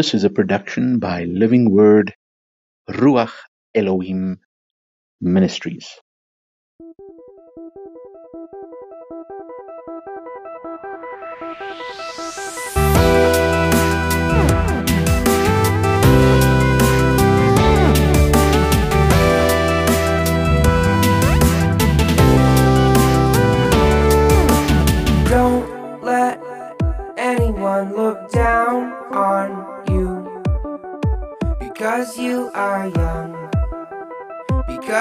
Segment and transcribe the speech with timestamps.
[0.00, 2.14] This is a production by Living Word
[2.88, 3.34] Ruach
[3.74, 4.40] Elohim
[5.20, 5.90] Ministries.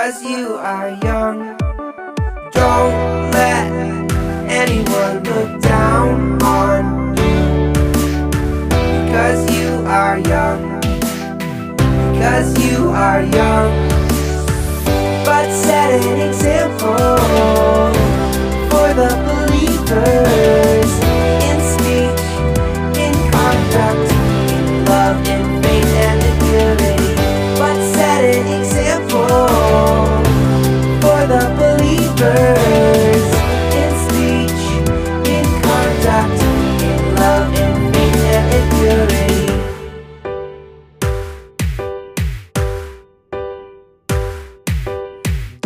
[0.09, 1.55] Because you are young.
[2.51, 4.11] Don't let
[4.49, 5.58] anyone look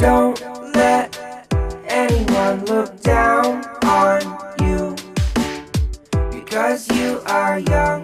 [0.04, 0.38] Don't
[0.76, 1.18] let
[1.88, 4.20] anyone look down on
[4.60, 4.94] you
[6.30, 8.04] because you are young.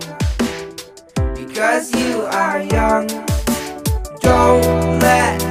[1.36, 3.06] Because you are young.
[4.22, 5.44] Don't let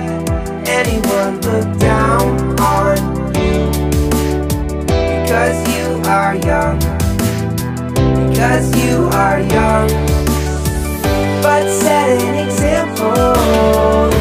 [0.67, 2.97] anyone look down on
[3.35, 3.71] you
[4.97, 6.79] because you are young.
[8.31, 9.89] Because you are young.
[11.43, 14.18] But set an example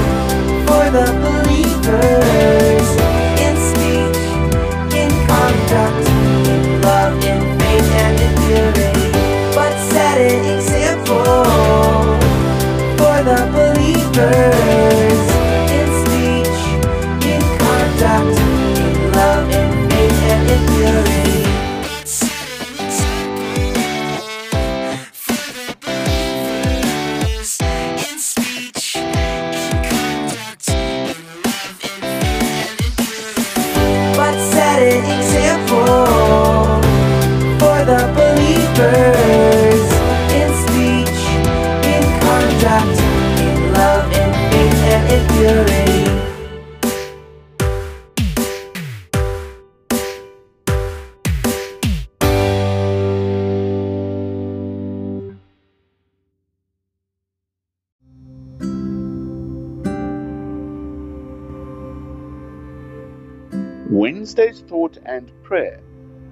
[63.89, 65.79] Wednesday's Thought and Prayer,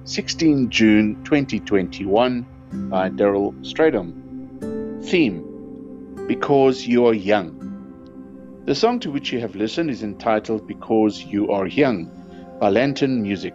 [0.04, 2.46] 16 June 2021,
[2.90, 5.02] by Daryl Stradom.
[5.06, 8.62] Theme Because You Are Young.
[8.66, 12.12] The song to which you have listened is entitled Because You Are Young
[12.60, 13.54] by Lantern Music.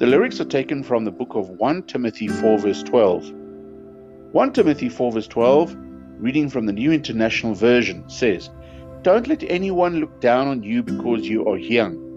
[0.00, 3.32] The lyrics are taken from the book of 1 Timothy 4, verse 12.
[4.32, 5.76] 1 Timothy 4, verse 12,
[6.18, 8.50] reading from the New International Version, says,
[9.02, 12.09] Don't let anyone look down on you because you are young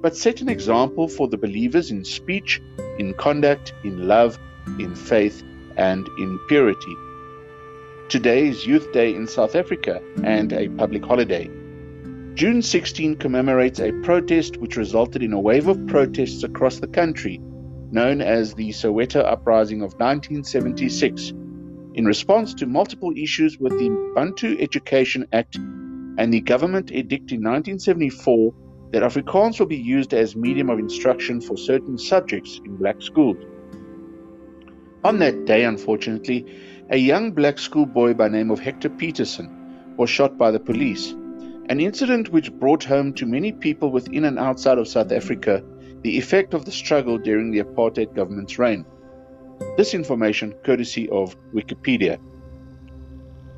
[0.00, 2.60] but set an example for the believers in speech,
[2.98, 4.38] in conduct, in love,
[4.78, 5.42] in faith,
[5.76, 6.94] and in purity.
[8.08, 11.48] Today is Youth Day in South Africa and a public holiday.
[12.34, 17.38] June 16 commemorates a protest which resulted in a wave of protests across the country,
[17.90, 21.30] known as the Soweto Uprising of 1976,
[21.94, 27.42] in response to multiple issues with the Bantu Education Act and the government edict in
[27.42, 28.54] 1974
[28.92, 33.36] that Afrikaans will be used as medium of instruction for certain subjects in black schools.
[35.04, 36.44] On that day, unfortunately,
[36.90, 41.12] a young black schoolboy by name of Hector Pieterson was shot by the police,
[41.68, 45.62] an incident which brought home to many people within and outside of South Africa
[46.02, 48.84] the effect of the struggle during the apartheid government's reign.
[49.76, 52.18] This information courtesy of Wikipedia.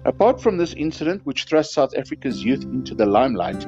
[0.05, 3.65] Apart from this incident, which thrust South Africa's youth into the limelight,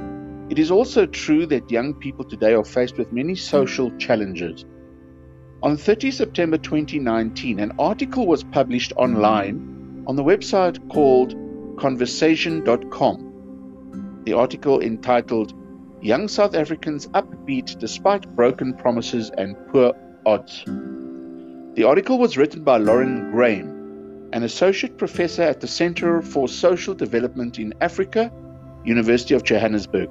[0.51, 4.65] it is also true that young people today are faced with many social challenges.
[5.63, 11.35] On 30 September 2019, an article was published online on the website called
[11.79, 13.31] conversation.com.
[14.25, 15.55] The article entitled
[16.03, 19.95] Young South Africans Upbeat Despite Broken Promises and Poor
[20.27, 20.65] Odds.
[20.67, 26.93] The article was written by Lauren Graham, an associate professor at the Center for Social
[26.93, 28.31] Development in Africa,
[28.85, 30.11] University of Johannesburg.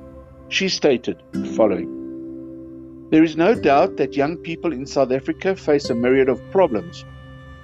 [0.54, 5.90] She stated the following There is no doubt that young people in South Africa face
[5.90, 7.04] a myriad of problems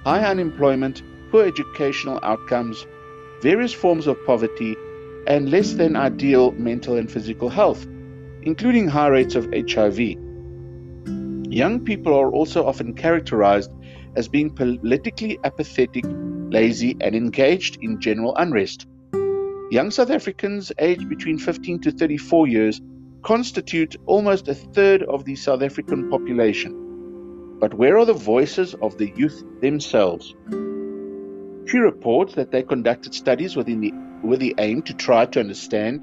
[0.04, 2.84] high unemployment, poor educational outcomes,
[3.42, 4.74] various forms of poverty,
[5.28, 7.86] and less than ideal mental and physical health,
[8.42, 10.00] including high rates of HIV.
[11.48, 13.70] Young people are also often characterized
[14.16, 16.06] as being politically apathetic,
[16.50, 18.88] lazy, and engaged in general unrest.
[19.70, 22.80] Young South Africans aged between 15 to 34 years
[23.22, 27.56] constitute almost a third of the South African population.
[27.60, 30.34] But where are the voices of the youth themselves?
[31.70, 33.94] She reports that they conducted studies within the,
[34.24, 36.02] with the aim to try to understand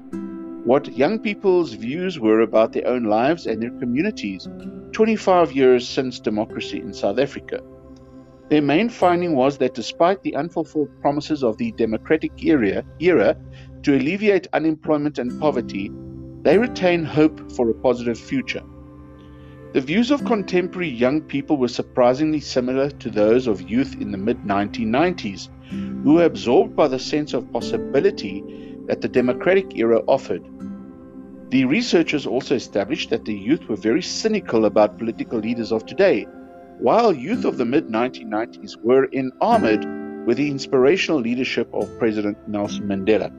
[0.64, 4.48] what young people's views were about their own lives and their communities
[4.92, 7.60] 25 years since democracy in South Africa.
[8.48, 13.36] Their main finding was that despite the unfulfilled promises of the democratic era, era
[13.82, 15.90] to alleviate unemployment and poverty,
[16.42, 18.62] they retain hope for a positive future.
[19.74, 24.16] The views of contemporary young people were surprisingly similar to those of youth in the
[24.16, 25.50] mid 1990s,
[26.02, 28.42] who were absorbed by the sense of possibility
[28.86, 30.42] that the democratic era offered.
[31.50, 36.26] The researchers also established that the youth were very cynical about political leaders of today,
[36.78, 39.84] while youth of the mid 1990s were enamored
[40.26, 43.32] with the inspirational leadership of President Nelson Mandela.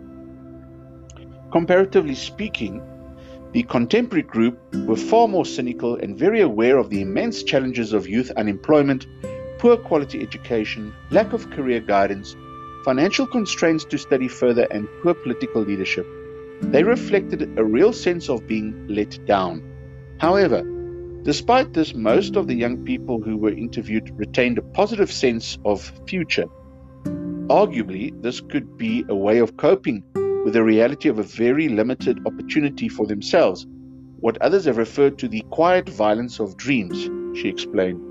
[1.51, 2.81] Comparatively speaking,
[3.53, 8.07] the contemporary group were far more cynical and very aware of the immense challenges of
[8.07, 9.07] youth unemployment,
[9.57, 12.35] poor quality education, lack of career guidance,
[12.83, 16.05] financial constraints to study further, and poor political leadership.
[16.61, 19.63] They reflected a real sense of being let down.
[20.19, 20.63] However,
[21.23, 25.91] despite this, most of the young people who were interviewed retained a positive sense of
[26.07, 26.45] future.
[27.47, 30.03] Arguably, this could be a way of coping
[30.43, 33.67] with the reality of a very limited opportunity for themselves,
[34.19, 38.01] what others have referred to the quiet violence of dreams, she explained.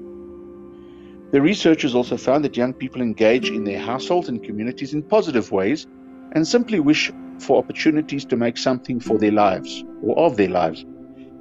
[1.31, 5.53] The researchers also found that young people engage in their households and communities in positive
[5.53, 5.87] ways
[6.33, 10.85] and simply wish for opportunities to make something for their lives or of their lives.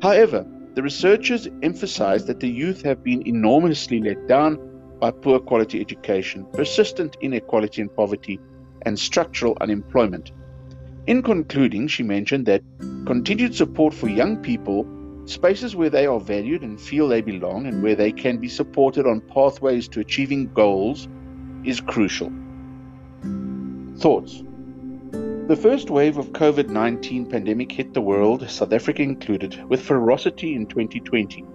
[0.02, 0.46] However,
[0.78, 4.60] the researchers emphasize that the youth have been enormously let down
[5.00, 8.40] by poor quality education, persistent inequality and poverty,
[8.84, 10.34] and structural unemployment.
[11.08, 12.62] In concluding, she mentioned that
[13.08, 14.86] continued support for young people,
[15.26, 19.08] spaces where they are valued and feel they belong, and where they can be supported
[19.08, 21.08] on pathways to achieving goals,
[21.64, 22.32] is crucial.
[23.98, 24.44] Thoughts
[25.48, 30.54] The first wave of COVID 19 pandemic hit the world, South Africa included, with ferocity
[30.54, 31.46] in 2020.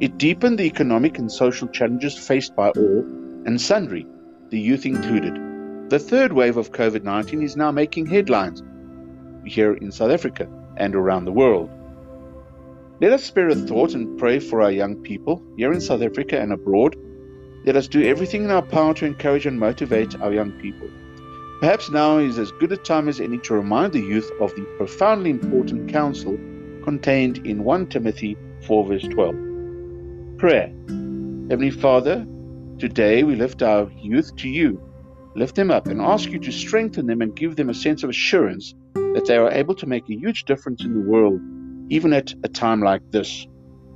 [0.00, 3.00] It deepened the economic and social challenges faced by all
[3.44, 4.06] and sundry,
[4.48, 5.90] the youth included.
[5.90, 8.62] The third wave of COVID 19 is now making headlines
[9.44, 10.48] here in South Africa
[10.78, 11.68] and around the world.
[13.02, 16.40] Let us spare a thought and pray for our young people here in South Africa
[16.40, 16.96] and abroad.
[17.66, 20.88] Let us do everything in our power to encourage and motivate our young people.
[21.60, 24.62] Perhaps now is as good a time as any to remind the youth of the
[24.76, 26.36] profoundly important counsel
[26.84, 28.36] contained in 1 Timothy
[28.66, 29.34] 4, verse 12.
[30.36, 30.66] Prayer.
[31.48, 32.26] Heavenly Father,
[32.78, 34.78] today we lift our youth to you.
[35.34, 38.10] Lift them up and ask you to strengthen them and give them a sense of
[38.10, 41.40] assurance that they are able to make a huge difference in the world,
[41.88, 43.46] even at a time like this.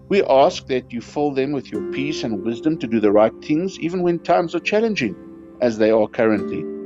[0.09, 3.35] We ask that you fill them with your peace and wisdom to do the right
[3.45, 5.15] things, even when times are challenging,
[5.61, 6.80] as they are currently.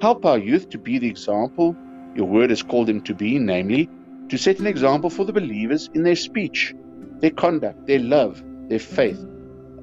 [0.00, 1.76] Help our youth to be the example
[2.14, 3.88] your word has called them to be, namely,
[4.28, 6.74] to set an example for the believers in their speech,
[7.20, 9.18] their conduct, their love, their faith,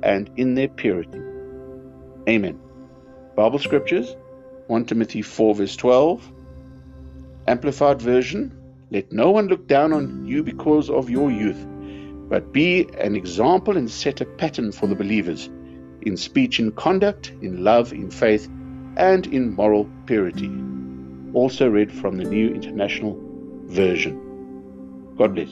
[0.04, 1.20] and in their purity.
[2.30, 2.60] Amen.
[3.36, 4.16] Bible Scriptures
[4.68, 6.32] 1 Timothy 4, verse 12.
[7.48, 8.58] Amplified Version
[8.92, 11.68] Let no one look down on you because of your youth,
[12.30, 15.50] but be an example and set a pattern for the believers
[16.02, 18.50] in speech, in conduct, in love, in faith,
[18.98, 20.50] and in moral purity.
[21.34, 23.20] Also read from the New International
[23.66, 25.16] Version.
[25.18, 25.50] God bless.